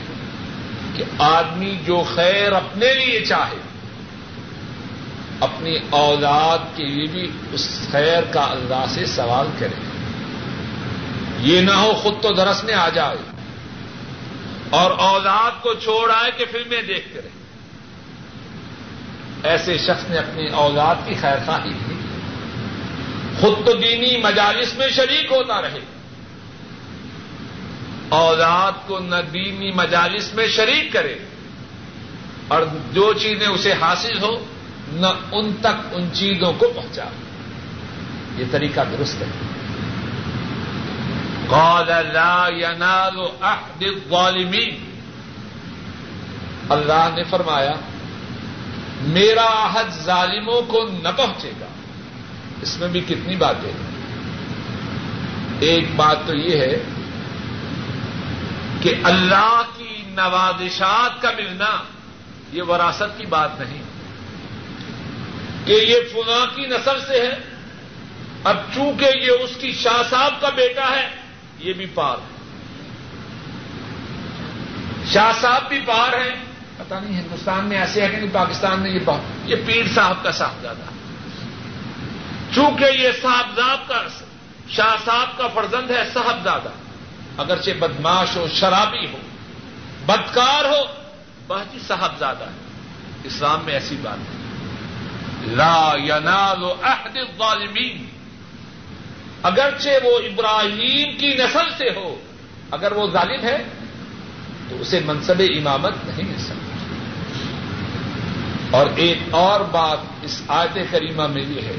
[0.97, 3.59] کہ آدمی جو خیر اپنے لیے چاہے،
[5.39, 9.79] اپنی اولاد کے لیے بھی اس خیر کا اللہ سے سوال کرے۔
[11.39, 13.17] یہ نہ ہو خود تو درس میں آ جائے،
[14.69, 17.35] اور اولاد کو چھوڑ آئے کہ فلمیں دیکھتے رہے
[19.43, 21.93] ایسے شخص نے اپنی اولاد کی خیر خواہی کی۔
[23.39, 25.79] خود تو دینی مجالس میں شریک ہوتا رہے۔
[28.09, 31.15] اولاد کو نہ دینی مجالس میں شریک کرے
[32.47, 32.61] اور
[32.93, 34.45] جو چیزیں اسے حاصل ہو،
[34.91, 37.03] نہ ان تک ان چیزوں کو پہنچا۔
[38.37, 39.25] یہ طریقہ درست ہے۔
[41.47, 44.75] قال لا ينال الظالمين
[46.69, 47.73] اللہ نے فرمایا،
[49.01, 51.67] میرا عہد ظالموں کو نہ پہنچے گا۔
[52.61, 53.71] اس میں بھی کتنی باتیں
[55.59, 56.83] ایک بات تو یہ ہے
[58.81, 61.83] کہ اللہ کی نوازشات کا ملنا
[62.51, 63.83] یہ وراثت کی بات نہیں
[65.65, 67.57] کہ یہ فنا کی نسل سے ہے
[68.43, 71.09] اب چونکہ یہ اس کی شاہ صاحب کا بیٹا ہے
[71.59, 72.37] یہ بھی پار ہے۔
[75.13, 76.35] شاہ صاحب بھی پار ہیں۔
[76.77, 80.23] پتا نہیں ہندوستان میں ایسے ہے کہ نہیں پاکستان میں یہ پار یہ پیر صاحب
[80.23, 80.83] کا صاحبزادہ
[82.55, 84.03] چونکہ یہ صاحبزاد کا
[84.69, 86.69] شاہ صاحب کا فرزند ہے صاحبزادہ۔
[87.37, 89.17] اگرچہ بدماش ہو، شرابی ہو،
[90.05, 90.83] بدکار ہو
[91.47, 92.67] بہت ہی صاحبزادہ ہے۔
[93.23, 94.47] اسلام میں ایسی بات ہے۔
[95.55, 98.05] لا ینال عہد الظالمین۔
[99.43, 102.19] اگرچہ وہ ابراہیم کی نسل سے ہو،
[102.71, 103.63] اگر وہ ظالم ہے،
[104.69, 106.67] تو اسے منصب امامت نہیں مل سکتی
[108.71, 111.75] اور ایک اور بات اس آیت کریمہ میں یہ ہے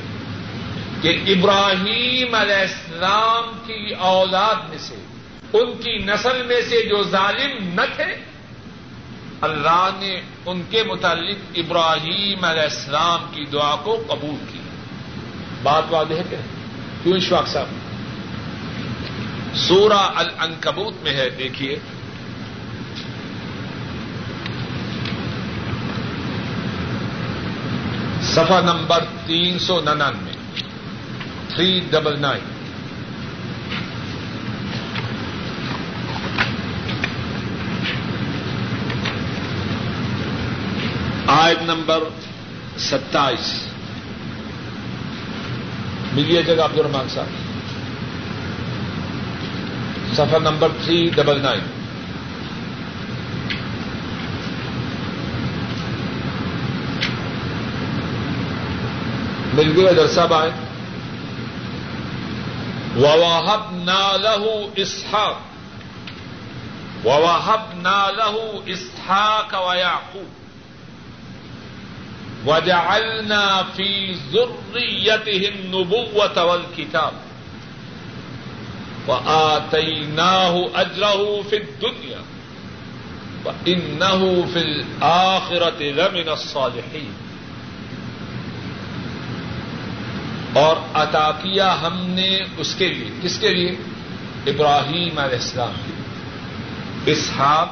[1.02, 4.94] کہ ابراہیم علیہ السلام کی اولاد میں سے
[5.52, 8.38] ان کی نسل میں سے جو ظالم نہ تھے،
[9.40, 14.62] اللہ نے ان کے متعلق ابراہیم علیہ السلام کی دعا کو قبول کیا
[15.62, 16.36] بات واضح ہے کہ
[17.02, 17.66] کیوں اشفاق صاحب؟
[19.54, 21.78] سورہ العنکبوت میں ہے، دیکھیے۔
[28.22, 30.32] سفا نمبر تین سو ننانوے،
[31.48, 32.57] تھری ڈبل نائن۔
[41.30, 41.98] آیت نمبر
[42.78, 43.66] ستائیس۔
[46.12, 47.26] ملیے جگہ عبد الرحمان صاحب۔
[50.12, 51.60] سفر نمبر تھری ڈبل نائن۔
[59.54, 60.50] مل گئے ادر صاحب آئے۔
[62.96, 65.40] وواہب نالہ اسحاق
[67.06, 68.36] وواہب نالہ
[68.66, 70.37] اسحاق و یعقوب
[72.46, 77.14] وجعلنا في ذريته النبوة والكتاب.
[79.06, 82.20] وآتيناه أجره في الدنيا.
[83.44, 87.12] وإنه في الآخرة لمن الصالحين.
[90.52, 93.70] اور عطا کیا ہم نے اس کے لیے؟ کس کے لیے؟
[94.46, 95.90] ابراہیم علیہ السلام.
[97.06, 97.68] اسحاق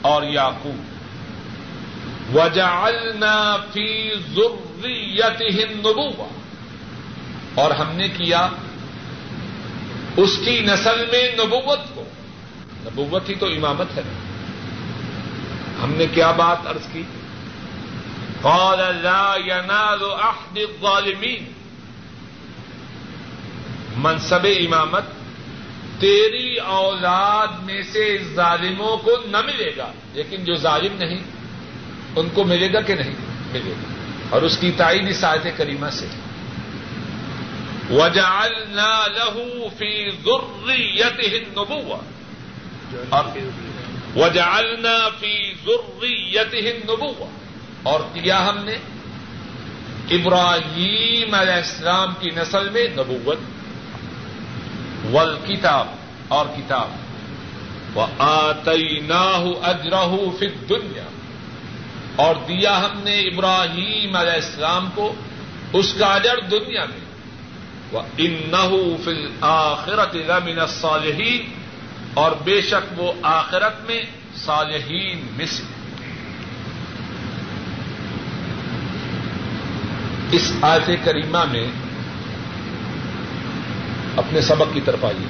[0.00, 0.93] اور یعقوب.
[2.32, 6.28] وجعلنا فی ذریتہ النبوہ
[7.54, 8.48] اور ہم نے کیا
[10.16, 12.04] اس کی نسل میں نبوت کو۔
[12.84, 14.02] نبوت ہی تو امامت ہے۔
[15.82, 17.02] ہم نے کیا بات ارض کی؟
[18.40, 21.52] قال لا ينال عهد الظالمین
[23.96, 25.04] منصب امامت،
[26.00, 31.22] تیری اولاد میں سے ظالموں کو نہ ملے گا۔ لیکن جو ظالم نہیں
[32.16, 33.14] ان کو ملے گا کہ نہیں
[33.52, 33.94] ملے گا؟
[34.30, 36.06] اور اس کی تائید اس آیت کریمہ سے۔
[37.90, 41.96] وجعلنا له في ذريته النبوة۔
[44.16, 47.26] وجعلنا في ذريته النبوة۔
[47.82, 48.74] اور کیا ہم نے
[50.10, 53.38] ابراہیم علیہ السلام کی نسل میں نبوت؟
[55.10, 55.86] والکتاب۔
[56.28, 56.88] اور کتاب۔
[57.96, 61.04] وآتيناه أجره في الدنيا۔
[62.16, 65.14] اور دیا ہم نے ابراہیم علیہ السلام کو
[65.72, 67.04] اس کا اجر دنیا میں۔
[67.92, 68.52] وہ ان
[69.04, 71.52] فل آخرت من الصالحین
[72.14, 74.02] اور بے شک وہ آخرت میں
[74.36, 75.62] صالحین مصر
[80.30, 81.66] اس آیت کریمہ میں
[84.16, 85.26] اپنے سبق کی طرف آئیے۔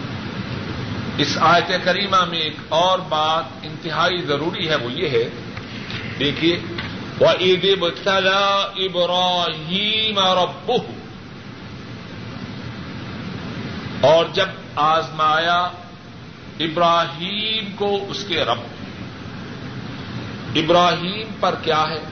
[1.19, 5.29] اس آیت کریمہ میں ایک اور بات انتہائی ضروری ہے، وہ یہ ہے
[6.19, 6.61] دیکھیے
[7.19, 10.79] وہ عید بتلا ابراہیم ربہ
[14.01, 14.47] اور جب
[14.77, 15.71] آزمایا
[16.61, 18.59] ابراہیم کو اس کے رب
[20.57, 22.03] ابراہیم پر کیا ہے؟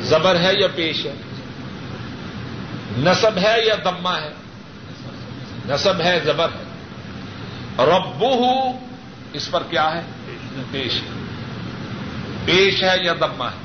[0.00, 1.14] زبر ہے یا پیش ہے؟
[2.98, 4.32] نصب ہے یا دمہ ہے؟
[5.68, 6.64] نصب ہے، زبر ہے.
[7.78, 8.72] ربو
[9.32, 10.00] اس پر کیا ہے؟
[10.70, 11.23] پیش ہے.
[12.44, 13.58] پیش ہے یا دما ہے؟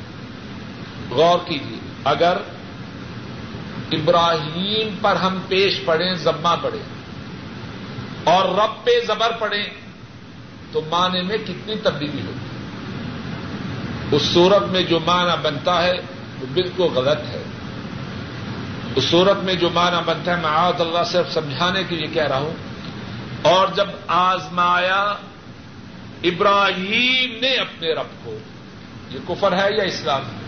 [1.10, 2.38] غور کیجیے، اگر
[3.92, 6.84] ابراہیم پر ہم پیش پڑھیں زما پڑھیں،
[8.24, 9.64] اور رب پہ زبر پڑھیں،
[10.72, 12.48] تو معنی میں کتنی تبدیلی ہوگی؟
[14.16, 15.94] اس صورت میں جو معنی بنتا ہے،
[16.42, 17.44] وہ بالکل غلط ہے۔
[18.96, 22.28] اس صورت میں جو معنی بنتا ہے، میں آج اللہ صرف سمجھانے کے لیے کہہ
[22.28, 22.54] رہا ہوں۔
[23.42, 25.16] اور جب آزمایا،
[26.24, 28.38] ابراہیم نے اپنے رب کو
[29.10, 30.39] یہ کفر ہے یا اسلام ہے؟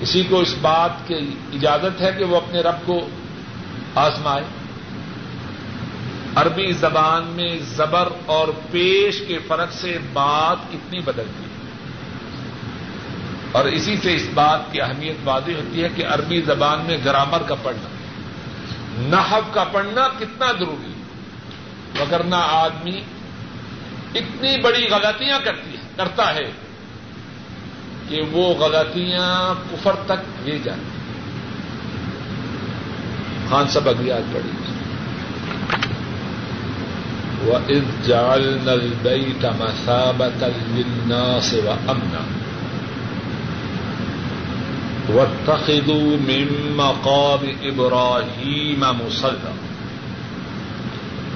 [0.00, 3.08] اسی کو اس بات کی اجازت ہے کہ وہ اپنے رب کو
[3.94, 4.42] آزمائے۔
[6.34, 11.50] عربی زبان میں زبر اور پیش کے فرق سے بات کتنی بدلتی ہے۔
[13.52, 17.42] اور اسی سے اس بات کی اہمیت واضح ہوتی ہے کہ عربی زبان میں گرامر
[17.42, 17.88] کا پڑھنا
[18.98, 21.02] نحب کا پڑھنا کتنا ضروری ہے؟
[22.00, 23.00] مگر نہ آدمی
[24.14, 26.69] اتنی بڑی غلطیاں کرتی ہے، کرتا ہے۔
[28.10, 31.00] کہ وہ غلطیاں کفر تک لے جاتی
[33.48, 34.50] خان صاحب اگلی آج پڑی
[37.46, 42.24] وَإِذْ جَعَلْنَا الْبَيْتَ مَثَابَةً لِلنَّاسِ وَأَمْنًا۔
[45.12, 49.50] واتخذوا من مقام إبراهيم مصلى۔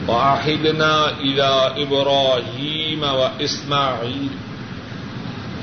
[0.09, 4.44] وعهدنا إلى إبراهيم وإسماعيل۔ أن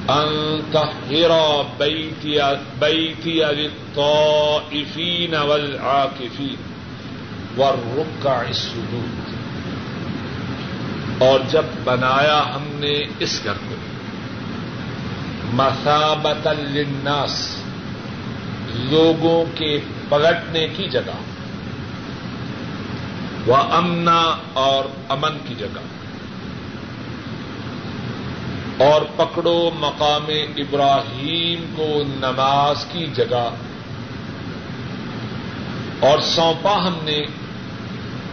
[0.08, 2.38] طهر بيتي,
[2.80, 6.56] بيتي للطائفين والعاكفين.
[7.58, 9.36] والركع السجود.
[11.18, 13.76] اور جب بنایا ہم نے اس گھر کو.
[15.54, 17.56] مسابت للناس.
[18.76, 19.80] لوگوں کے
[20.10, 21.22] پلٹنے کی جگہ.
[23.46, 26.01] وہ امنا اور امن کی جگہ.
[28.86, 30.26] اور پکڑو مقام
[30.58, 33.50] ابراہیم کو نماز کی جگہ۔
[36.00, 37.20] اور سونپا ہم نے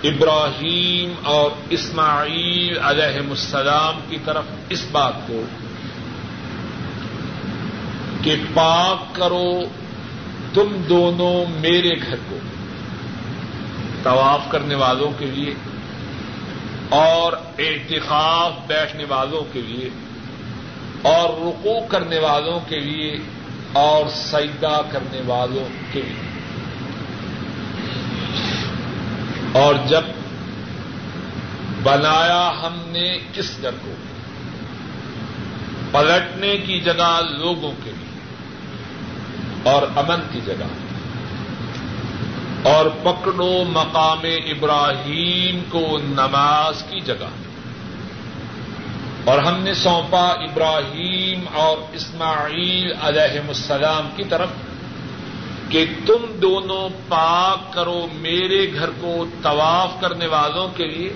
[0.05, 5.43] ابراہیم اور اسماعیل علیہ السلام کی طرف اس بات کو
[8.23, 9.61] کہ پاک کرو
[10.55, 12.39] تم دونوں میرے گھر کو
[14.03, 15.55] طواف کرنے والوں کے لیے
[16.89, 20.08] اور احتخاب بیٹھنے والوں کے لیے۔
[21.03, 23.19] اور رکو کرنے والوں کے لیے
[23.73, 26.29] اور سجدہ کرنے والوں کے لیے۔
[29.53, 30.03] اور جب
[31.83, 33.95] بنایا ہم نے کس گھر کو،
[35.93, 38.21] پلٹنے کی جگہ لوگوں کے لیے
[39.71, 40.67] اور امن کی جگہ،
[42.69, 47.48] اور پکڑو مقام ابراہیم کو نماز کی جگہ۔
[49.29, 54.49] اور ہم نے سونپا ابراہیم اور اسماعیل علیہ السلام کی طرف
[55.68, 61.12] کہ تم دونوں پاک کرو میرے گھر کو طواف کرنے والوں کے لیے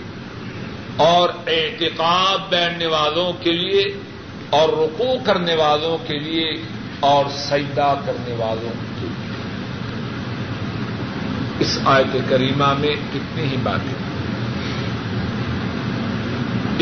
[0.96, 3.84] اور اعتقاد بیٹھنے والوں کے لیے
[4.50, 6.62] اور رکوع کرنے والوں کے لیے
[7.00, 9.06] اور سجدہ کرنے والوں کی
[11.58, 14.11] اس آیت کریمہ میں کتنی ہی باتیں۔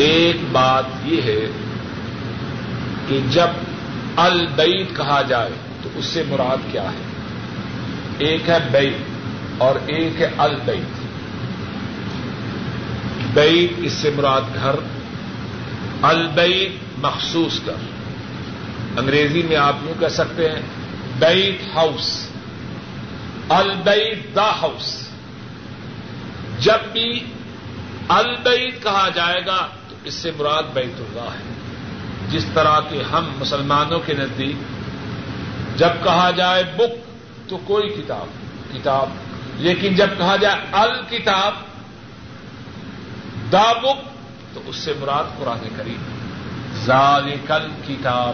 [0.01, 1.39] ایک بات یہ ہے
[3.07, 3.47] کہ جب
[4.15, 5.49] البعید کہا جائے
[5.83, 7.01] تو اس سے مراد کیا ہے؟
[8.17, 8.97] ایک ہے بیت
[9.57, 10.83] اور ایک ہے البعید
[13.33, 14.75] بیت اس سے مراد گھر
[16.01, 17.73] البعید مخصوص کر
[18.97, 20.61] انگریزی میں آپ یوں کہہ سکتے ہیں
[21.19, 22.27] بیٹ ہاؤس۔
[23.49, 25.07] البعید دا ہاؤس۔
[26.59, 27.25] جب بھی
[28.07, 29.67] البعید کہا جائے گا
[30.03, 31.53] اس سے مراد بیت اللہ ہے۔
[32.29, 34.55] جس طرح کہ ہم مسلمانوں کے نزدیک
[35.77, 37.11] جب کہا جائے بک
[37.49, 38.27] تو کوئی کتاب
[38.73, 39.09] کتاب۔
[39.55, 41.53] لیکن جب کہا جائے الکتاب،
[43.51, 44.09] دا بک،
[44.53, 46.01] تو اس سے مراد قرآن کریم۔
[46.85, 48.33] ذالکل کتاب۔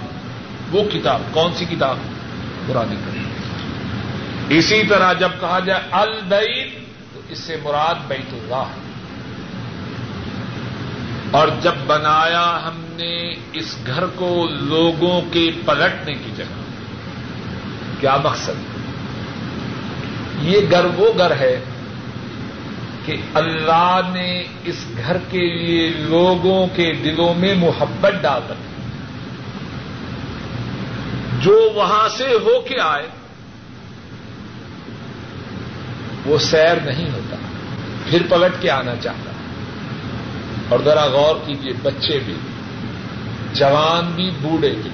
[0.71, 1.97] وہ کتاب، کون سی کتاب؟
[2.67, 3.23] قرآن کریم۔
[4.49, 6.73] اسی طرح جب کہا جائے البعید
[7.13, 8.86] تو اس سے مراد بیت اللہ
[11.31, 16.61] اور جب بنایا ہم نے اس گھر کو لوگوں کے پلٹنے کی جگہ۔
[17.99, 18.77] کیا مقصد؟
[20.41, 21.63] یہ گھر وہ گھر ہے
[23.05, 28.67] کہ اللہ نے اس گھر کے لیے لوگوں کے دلوں میں محبت ڈال رکھی
[31.41, 33.07] جو وہاں سے ہو کے آئے،
[36.25, 37.35] وہ سیر نہیں ہوتا،
[38.09, 39.26] پھر پلٹ کے آنا چاہتا۔
[40.69, 42.35] اور ذرا غور کیجیے بچے بھی،
[43.53, 44.89] جوان بھی، بوڑھے بھی،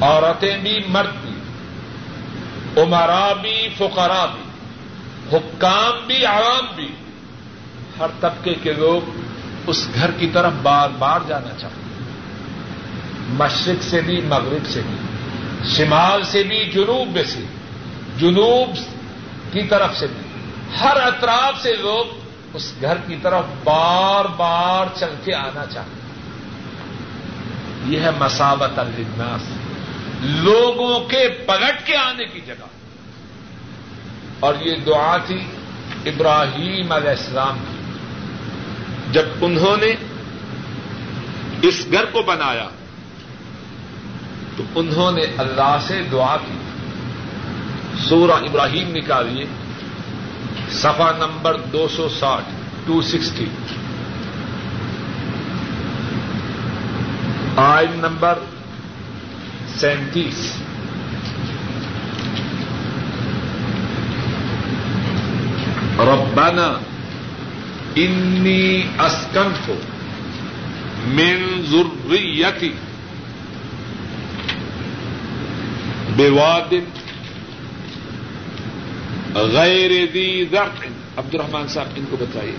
[0.00, 1.30] عورتیں بھی، مرد بھی
[2.82, 4.42] عمرا بھی، فقرا بھی،
[5.32, 6.88] حکام بھی، عوام بھی۔
[7.98, 9.10] ہر طبقے کے لوگ
[9.66, 12.08] اس گھر کی طرف بار بار جانا چاہتے ہیں۔
[13.28, 14.96] مشرق سے بھی، مغرب سے بھی،
[15.68, 17.40] شمال سے بھی، جنوب میں سے،
[18.18, 18.76] جنوب
[19.52, 20.40] کی طرف سے بھی۔
[20.80, 22.25] ہر اطراف سے لوگ
[22.56, 26.00] اس گھر کی طرف بار بار چل کے آنا چاہتے
[27.86, 29.42] یہ ہے مساوت الناس
[30.20, 32.66] لوگوں کے پلٹ کے آنے کی جگہ۔
[34.40, 35.44] اور یہ دعا تھی
[36.06, 37.92] ابراہیم علیہ السلام کی۔
[39.12, 39.94] جب انہوں نے
[41.62, 42.68] اس گھر کو بنایا،
[44.56, 46.58] تو انہوں نے اللہ سے دعا کی۔
[48.08, 49.44] سورہ ابراہیم نکالیے۔
[50.70, 52.44] سفا نمبر دو سو ساٹھ
[52.86, 53.46] ٹو سکسٹی
[57.56, 58.38] آئن نمبر
[59.80, 60.52] سینتیس۔
[65.98, 66.78] ربنا
[67.96, 69.70] انی اسکنف
[71.06, 72.72] من ذریتی
[76.16, 76.74] بواد
[79.36, 82.56] غیر ذی ذرع عبد الرحمان صاحب، ان کو بتائیے.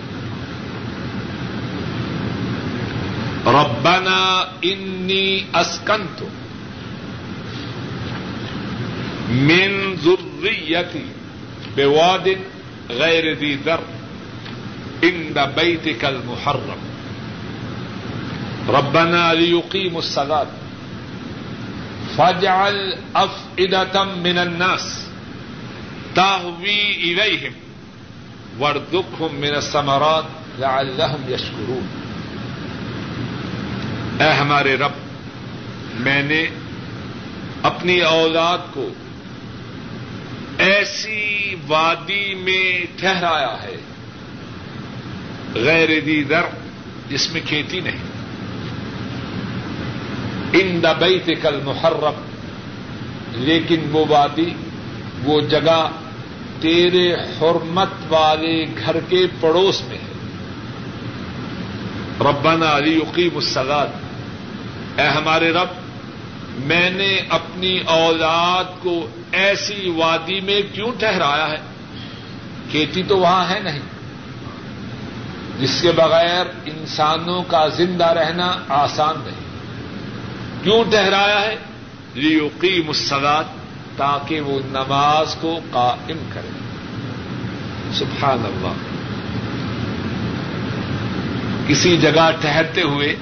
[3.45, 6.23] ربنا انی اسکنت
[9.29, 11.05] من ذریتی
[11.75, 12.27] بواد
[12.89, 13.97] غیر ذی ذرع
[15.03, 16.79] عند بیتک المحرم.
[18.69, 20.47] ربنا لیقیموا الصلاة.
[22.15, 25.06] فجعل افئدة من الناس.
[26.17, 27.51] تهوي إليهم
[28.59, 30.23] وارزقهم من الثمرات
[30.59, 31.87] لعلهم يشكرون۔
[34.19, 34.91] اے ہمارے رب،
[35.93, 36.45] میں نے
[37.63, 38.89] اپنی اولاد کو
[40.57, 43.77] ایسی وادی میں ٹھہرایا ہے،
[45.55, 46.43] غیر دی در
[47.09, 48.03] جس میں کھیتی نہیں۔
[50.53, 52.25] ان دبئی کل محرم
[53.31, 54.53] لیکن وہ وادی،
[55.23, 55.89] وہ جگہ
[56.61, 60.07] تیرے حرمت والے گھر کے پڑوس میں ہے۔
[62.21, 63.87] ربنا علی یقیم السلاد
[64.99, 65.67] اے ہمارے رب،
[66.65, 71.57] میں نے اپنی اولاد کو ایسی وادی میں کیوں ٹھہرایا ہے؟
[72.71, 73.79] کھیتی تو وہاں ہے نہیں۔
[75.59, 79.47] جس کے بغیر انسانوں کا زندہ رہنا آسان نہیں۔
[80.63, 81.55] کیوں ٹہرایا ہے؟
[82.13, 83.45] لیوقی مسلات
[83.97, 86.49] تاکہ وہ نماز کو قائم کرے۔
[87.93, 88.97] سبحان اللہ۔
[91.67, 93.15] کسی جگہ ٹہرتے ہوئے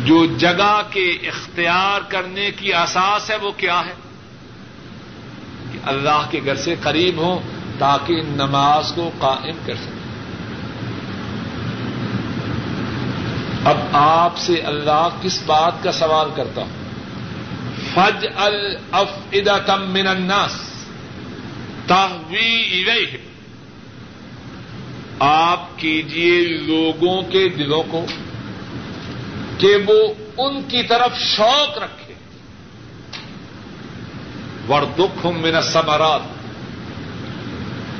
[0.00, 3.94] جو جگہ کے اختیار کرنے کی اساس ہے وہ کیا ہے؟
[5.72, 7.38] کہ اللہ کے گھر سے قریب ہوں
[7.78, 9.94] تاکہ نماز کو قائم کر سکے۔
[13.64, 16.83] اب آپ سے اللہ کس بات کا سوال کرتا ہوں؟
[17.94, 20.60] فج الفدا تم من الناس.
[21.86, 23.16] تحوی
[25.18, 28.06] آپ کیجیے لوگوں کے دلوں کو
[29.58, 32.14] کہ وہ ان کی طرف شوق رکھے.
[34.68, 36.20] وردخ من سمرات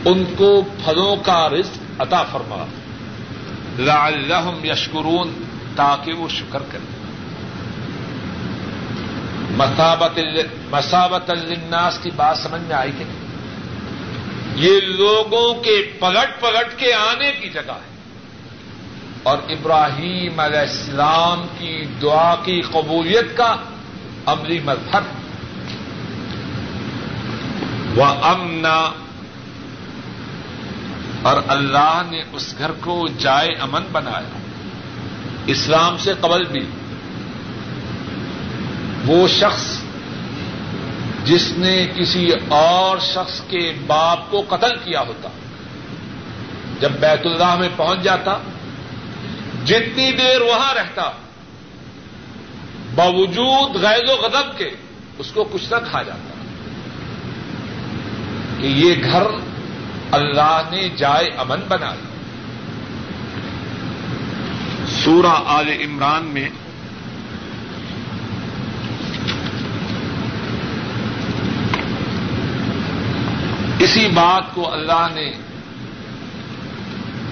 [0.05, 2.64] ان کو پھلوں کا رزق عطا فرما.
[3.78, 5.45] لعلہم یشکرون
[5.76, 6.62] تاکہ وہ شکر
[9.59, 13.24] کرے مساوت الناس کی بات سمجھ میں آئی کہ نہیں؟
[14.55, 17.94] یہ لوگوں کے پلٹ پلٹ کے آنے کی جگہ ہے۔
[19.22, 23.57] اور ابراہیم علیہ السلام کی دعا کی قبولیت کا
[24.26, 25.02] عملی مذہب۔
[27.98, 28.90] وہ امنا
[31.22, 34.38] اور اللہ نے اس گھر کو جائے امن بنایا۔
[35.46, 36.66] اسلام سے قبل بھی۔
[39.07, 39.78] وہ شخص
[41.24, 45.28] جس نے کسی اور شخص کے باپ کو قتل کیا ہوتا،
[46.80, 48.38] جب بیت اللہ میں پہنچ جاتا،
[49.64, 51.11] جتنی دیر وہاں رہتا،
[52.94, 54.70] باوجود غیر و غضب کے
[55.18, 56.34] اس کو کچھ نہ کھا جاتا۔
[58.61, 59.22] کہ یہ گھر
[60.11, 61.94] اللہ نے جائے امن بنایا
[65.05, 66.48] سورہ آل عمران میں
[73.79, 75.33] اسی بات کو اللہ نے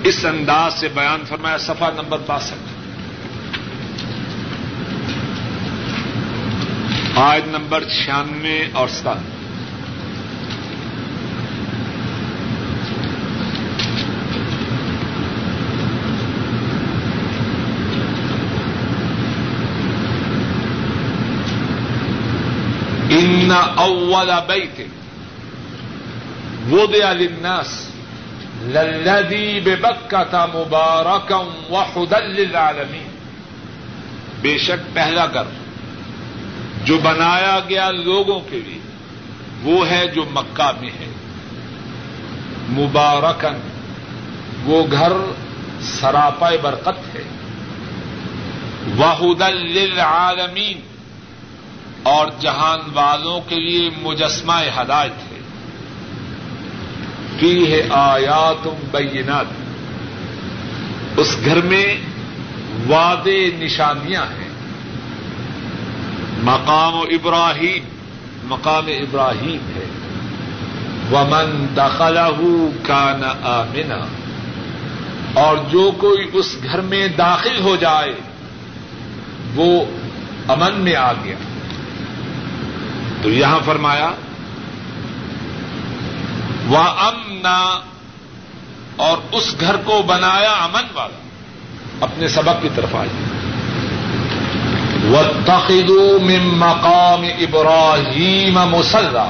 [0.05, 2.73] اس انداز سے بیان فرمایا، صفحہ نمبر باسٹھ۔
[7.17, 9.17] آج نمبر چھیانوے اور سات
[23.11, 24.81] ان اول بیت
[26.71, 27.91] وضع للناس
[28.63, 33.09] للذی ببکت مبارکم وحدا للعالمین
[34.41, 35.45] بے شک پہلا گھر
[36.85, 38.79] جو بنایا گیا لوگوں کے لیے
[39.63, 41.07] وہ ہے جو مکہ میں ہے.
[42.69, 43.61] مبارکن
[44.65, 45.13] وہ گھر
[45.81, 47.23] سراپا برکت ہے.
[48.97, 50.81] واحد للعالمین
[52.03, 55.32] اور جہان والوں کے لیے مجسمہ ہدایت ہے.
[57.43, 59.47] فی ہے آیات بینات۔
[61.17, 61.97] اس گھر میں
[62.89, 63.29] واد
[63.59, 64.49] نشانیاں ہیں۔
[66.43, 67.85] مقام ابراہیم
[68.45, 69.87] مقام ابراہیم ہے۔
[71.13, 72.41] ومن دخلہ
[72.83, 74.07] کان آمنا۔
[75.41, 78.15] اور جو کوئی اس گھر میں داخل ہو جائے،
[79.55, 79.85] وہ
[80.49, 81.37] امن میں آ گیا۔
[83.23, 84.11] تو یہاں فرمایا
[86.67, 86.79] وہ
[87.45, 87.81] امنا
[88.97, 91.17] اور اس گھر کو بنایا امن والا
[92.01, 93.27] اپنے سبق کی طرف آئیے۔
[95.89, 99.27] و من مقام ابراہیم مسلح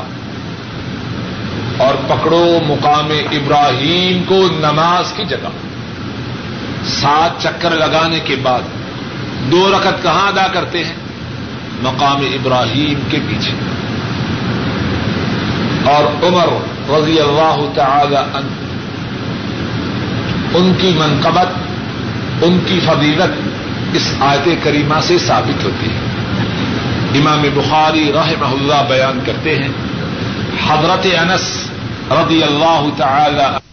[1.76, 5.48] اور پکڑو مقام ابراہیم کو نماز کی جگہ۔
[6.84, 8.60] سات چکر لگانے کے بعد
[9.50, 10.96] دو رکت کہاں ادا کرتے ہیں؟
[11.82, 13.52] مقام ابراہیم کے پیچھے۔
[15.92, 18.72] اور عمر رضی اللہ تعالی عنہ۔
[20.56, 21.46] ان کی منقبت،
[22.42, 23.48] ان کی فضیلت
[23.92, 26.12] اس آیت کریمہ سے ثابت ہوتی ہے۔
[27.18, 29.68] امام بخاری رحمہ اللہ بیان کرتے ہیں،
[30.68, 31.70] حضرت انس
[32.10, 33.71] رضی اللہ تعالی